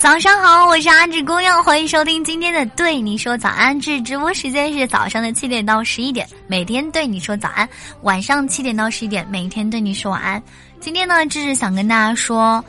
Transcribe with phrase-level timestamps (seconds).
[0.00, 3.78] 早上好，我是阿志姑娘，欢迎收听今天的对你说早安。
[3.78, 7.68] 志直播时间是早上的七点到十一点，每天对你说早安；
[8.00, 10.42] 晚上七点到十一点，每天对你说晚安。
[10.80, 12.64] 今天呢，志志想跟大家说，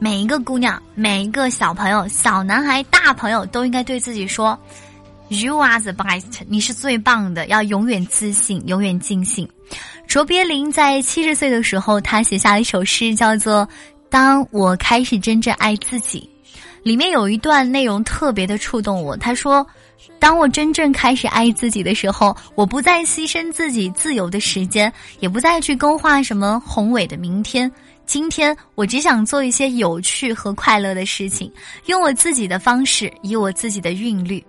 [0.00, 4.58] 每一个姑娘、每一个小朋友、小男孩、大朋友都应该对自己说
[5.28, 9.48] ：“You are the best，你是最棒的，要永远自信，永远尽兴。”
[10.08, 13.64] 卓别林在七十岁的时候，他写下了一首诗，叫做
[14.10, 16.28] 《当我开始真正爱自己》。
[16.84, 19.16] 里面有一段内容特别的触动我。
[19.16, 19.66] 他说
[20.20, 27.70] ：“当我真正开始爱自己的时候，我不再牺牲自己自由的时间，也不再去勾画什么宏伟的明天。
[28.04, 31.50] 今天，我只想做一些有趣和快乐的事情，
[31.86, 34.44] 用我自己的方式，以我自己的韵律。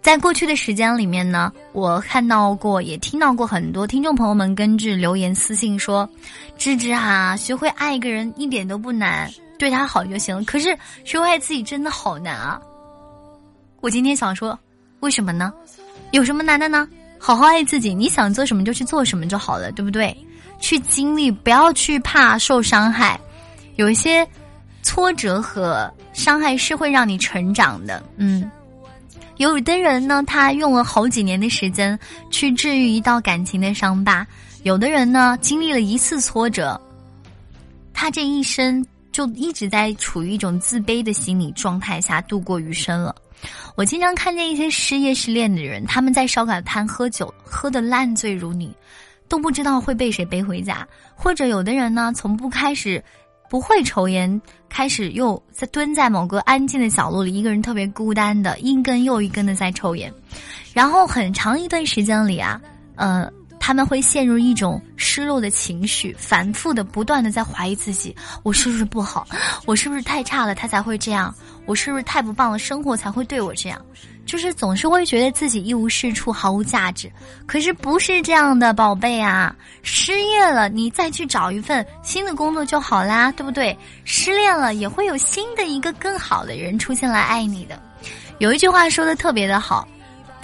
[0.00, 6.08] 在过去的时间里面呢，我看到过，也听到过很多听众朋友们根据留言私信说
[6.56, 12.60] ：‘芝芝啊，学会爱一个人一点都不难。’”对他好就行了，可是学会爱自己真的好难啊！
[13.80, 14.58] 我今天想说，
[15.00, 15.52] 为什么呢？
[16.10, 16.88] 有什么难的呢？
[17.18, 20.16] 好好爱自己，你想做什么就去做什么就好了，对不对？
[20.58, 23.18] 去经历，不要去怕受伤害。
[23.76, 24.26] 有一些
[24.82, 28.02] 挫折和伤害是会让你成长的。
[28.16, 28.50] 嗯，
[29.36, 31.98] 有的人呢，他用了好几年的时间
[32.30, 34.24] 去治愈一道感情的伤疤；
[34.62, 36.80] 有的人呢，经历了一次挫折，
[37.92, 38.84] 他这一生。
[39.14, 43.14] 就一直在处于一种自卑的心理状态下度过余生了。
[43.76, 48.74] 我经常看见一些失业失恋的人，他们在烧烤摊喝酒，喝得烂醉如泥，
[49.28, 50.86] 都不知道会被谁背回家。
[51.14, 53.00] 或者有的人呢，从不开始
[53.48, 60.12] 不会抽烟，开始又在蹲在某个安静的角落里，一个人特别孤单的，一根又一根的在抽烟，
[60.72, 62.60] 然后很长一段时间里啊，
[62.96, 63.30] 呃。
[63.66, 69.26] 他们会陷入一种失落的情绪，反复的、不断的在怀疑自己：我是不是不好？
[69.64, 70.54] 我是不是太差了？
[70.54, 71.34] 他才会这样？
[71.64, 72.58] 我是不是太不棒了？
[72.58, 73.80] 生活才会对我这样？
[74.26, 77.10] 就是总是会觉得自己一无是处，毫无价值。
[77.46, 79.56] 可是不是这样的，宝贝啊！
[79.82, 83.74] 失业了，你再去找一份新的工作就好啦，对不对？
[84.04, 87.80] 失恋了，也会有新的一个更好的人出现来爱你的。
[88.40, 89.88] 有一句话说的特别的好。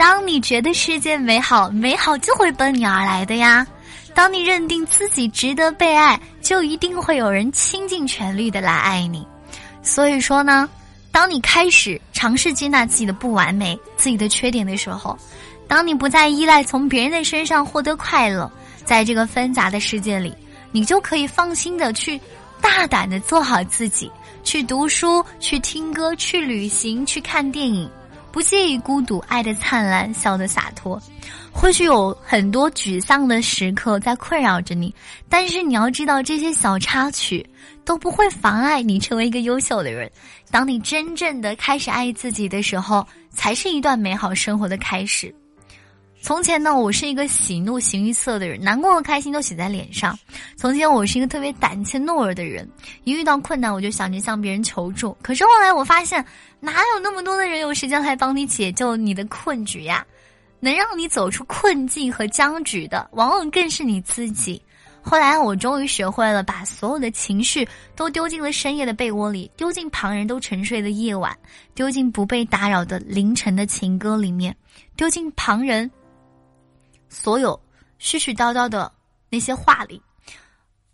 [0.00, 3.66] 当你觉得世界美好，美好就会奔你而来的呀。
[4.15, 9.27] 当你认定自己值得被爱，就一定会有人倾尽全力的来爱你。
[9.83, 10.66] 所以说呢，
[11.12, 15.15] 当你开始尝试接纳自己的不完美、自己的缺点的时候，
[15.69, 18.50] 当你不再依赖从别人的身上获得快乐，
[18.87, 20.34] 在这个纷杂的世界里，
[20.72, 22.19] 你就可以放心的去
[22.59, 24.10] 大胆的做好自己，
[24.44, 27.87] 去读书、去听歌、去旅行、去看电影。
[28.33, 31.01] 不介意孤独，爱的灿烂，笑的洒脱。
[31.53, 34.95] 或许有很多沮丧的时刻在困扰着你，
[35.29, 37.45] 但是你要知道，这些小插曲
[37.85, 40.11] 都不会妨碍你成为一个优秀的人。
[40.51, 45.35] 当你真正的开始爱自己的时候，才是一段美好生活的开始。
[46.23, 50.17] 从前呢，我是一个喜怒形于色的人，难过和开心都写在脸上。
[50.55, 52.69] 从前我是一个特别胆怯懦弱的人，
[53.05, 55.17] 一遇到困难我就想着向别人求助。
[55.23, 56.25] 可是后来我发现，
[56.61, 60.07] 哪有那么多的人有时间来帮你解救你的困局呀？
[60.61, 64.61] 能让你走出困境和僵局的，往往更是你自己。
[65.01, 67.67] 后来我终于学会了把所有的情绪
[67.97, 71.35] 都丢进了深夜的被窝里，丢进旁人都沉睡的夜晚，
[71.75, 74.55] 丢进不被打扰的凌晨的情歌里面，
[74.97, 75.91] 丢进旁人。
[77.10, 77.60] 所有
[78.00, 78.91] 絮絮叨叨的
[79.28, 80.00] 那些话里，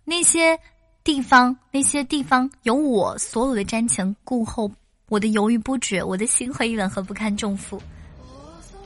[0.04, 0.58] 那些
[1.04, 4.68] 地方，那些地方有我所有的瞻前顾后，
[5.08, 7.80] 我的犹豫不决，我的心灰意冷和不堪重负。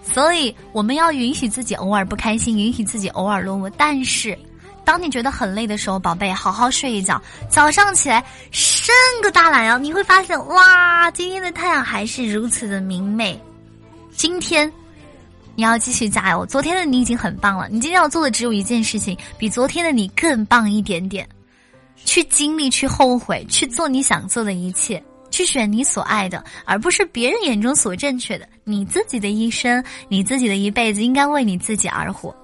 [0.02, 3.72] 所以，我们要允许自己偶尔不开心，允许自己偶尔落寞。
[3.76, 4.36] 但是，
[4.84, 8.92] 当你觉得很累的时候，宝贝，好好睡一觉，早上起来伸
[9.22, 13.40] 个大懒腰，你会发现，哇，今天的太阳还是如此的明媚。
[14.16, 14.70] 今天。
[15.60, 16.46] 你要继续加油！
[16.46, 21.28] 昨天的你已经很棒了，你今天要做的只有一件事情，比昨天的你更棒一点点。
[22.02, 28.48] 去经历，去后悔，去做你想做的一切，去选你所爱的，而不是别人眼中所正确的。
[28.64, 32.34] 你自己的一生，你自己的一辈子，应该为你自己而活。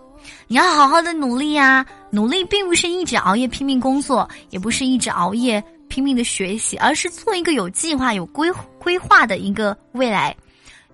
[0.46, 1.86] 你要好好的努力呀！
[2.10, 10.36] 努力并不是一直熬夜拼命工作，也不是一直熬夜拼命的学习，而是做一个有计划、有规规划的一个未来。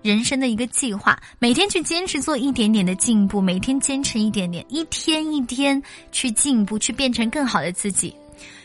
[0.03, 8.13] 人生的一个计划，每天去坚持做一点点的进步，每天坚持一点点，一天一天去进步，去变成更好的自己。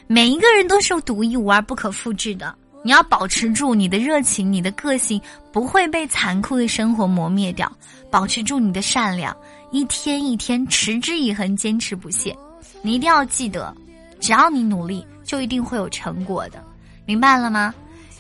[0.08, 2.52] 每一个人都是独一无二、不可复制的。
[2.82, 5.20] 你要保持住你的热情，你的个性
[5.52, 7.70] 不会被残酷的生活磨灭掉。
[8.10, 9.36] 保持住你的善良，
[9.70, 12.36] 一天一天持之以恒，坚持不懈。
[12.82, 13.72] 你一定要记得，
[14.18, 16.64] 只要你努力，就一定会有成果的。
[17.04, 17.72] 明白了吗？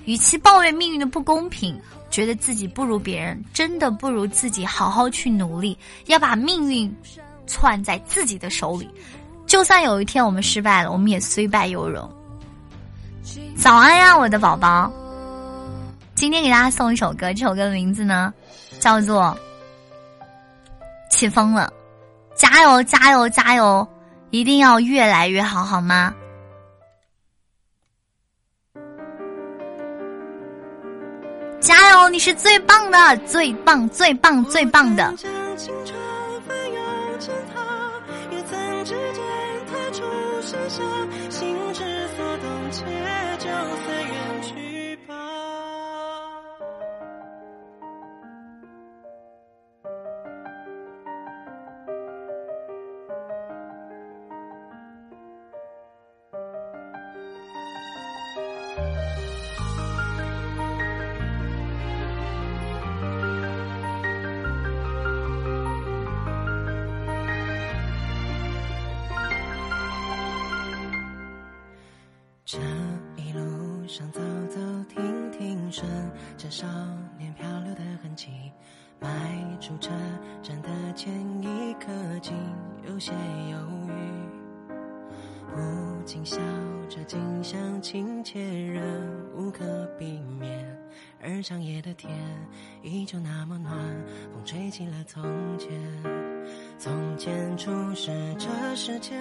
[0.04, 1.78] 与其抱怨命运的不公平，
[2.10, 6.94] 觉得自己不如别人，真的不如自己好好去努力，要把命运
[7.46, 8.88] 攥在自己的手里。
[9.46, 12.10] 就算有一天我们失败了，我们也虽败犹荣。
[13.56, 14.90] 早安呀，我的宝宝！
[16.14, 18.32] 今天给大家送一首歌，这首歌的名字呢
[18.80, 19.36] 叫做
[21.14, 21.72] 《起风了》，
[22.40, 23.86] 加油加油加油！
[24.30, 26.14] 一定要越来越好，好吗？
[32.10, 35.14] 你是最棒的，最棒，最棒，最棒的。
[41.30, 41.84] 心之
[42.16, 42.84] 所动，且
[43.38, 43.52] 将
[43.84, 44.48] 随缘去
[76.58, 76.66] 少
[77.16, 78.50] 年漂流的痕迹，
[78.98, 79.08] 迈
[79.60, 79.90] 出车
[80.42, 81.86] 站的前一刻，
[82.20, 82.34] 竟
[82.84, 83.56] 有些犹
[83.86, 84.27] 豫。
[85.54, 86.36] 不禁笑
[86.88, 88.82] 着，近乡情怯，仍
[89.36, 89.64] 无可
[89.98, 90.66] 避免。
[91.20, 92.10] 而长夜的天
[92.82, 93.76] 依旧那么暖，
[94.32, 95.22] 风吹起了从
[95.58, 95.70] 前。
[96.78, 99.18] 从前初识这世间，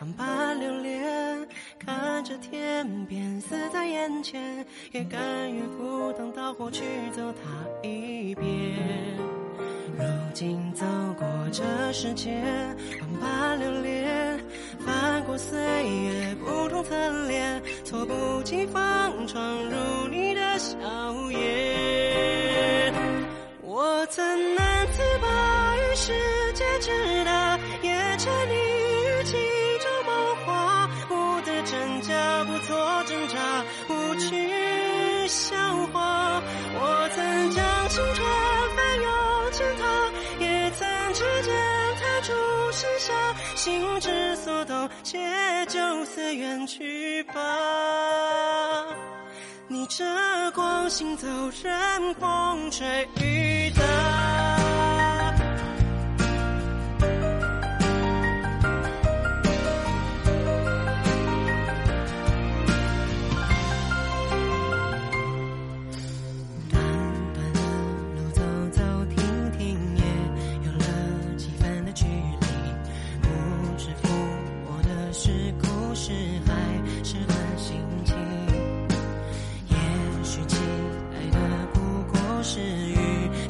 [0.00, 5.20] 万般流连，看着天边死在眼前，也甘
[5.52, 8.46] 愿赴汤蹈火去走它一遍。
[9.96, 10.84] 如今走
[11.18, 12.42] 过这世间，
[13.00, 14.33] 万般流连，
[14.84, 16.94] 翻过岁月不同侧
[17.26, 20.76] 脸，措不及防闯入你的笑
[21.30, 22.94] 颜。
[23.62, 26.12] 我曾难自拔于世。
[26.54, 29.32] 界之大，也沉溺于其
[29.82, 35.56] 中梦话，不得真假，不做挣扎，不去笑
[35.92, 36.40] 话。
[36.76, 38.24] 我曾将青春
[38.76, 39.10] 翻涌
[39.50, 39.82] 成她，
[40.38, 41.52] 也曾指尖
[42.00, 42.32] 弹出
[42.74, 43.12] 剩下，
[43.54, 45.16] 心之所动，且
[45.66, 47.34] 就此远去吧。
[49.68, 50.04] 逆着
[50.52, 51.28] 光行走，
[51.62, 53.82] 任风吹雨打。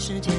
[0.06, 0.34] 时间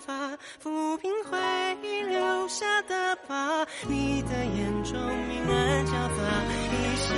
[0.00, 1.38] 发，抚平回
[1.82, 3.66] 忆留下的疤。
[3.88, 4.94] 你的眼中
[5.26, 6.22] 明暗交杂，
[6.72, 7.14] 一笑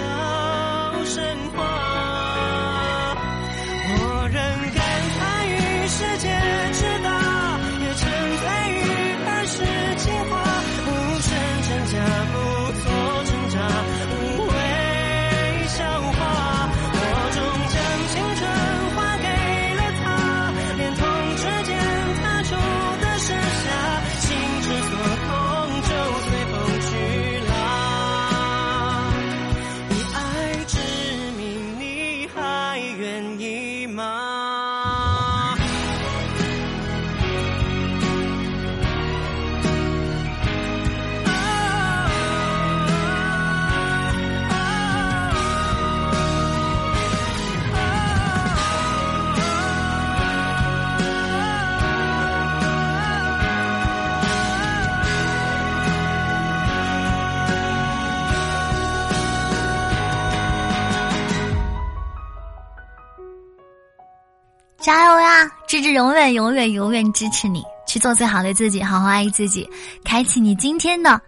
[64.81, 65.51] 加油呀！
[65.67, 69.69] 芝芝永远永远永远支持你，去做最好的自己，好好爱自己，
[70.05, 71.21] 开启你今天的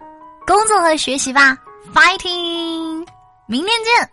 [0.46, 1.58] 工作和学习吧
[1.92, 3.04] ！Fighting，
[3.46, 4.10] 明天见。